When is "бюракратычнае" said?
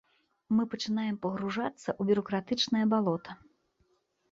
2.11-2.85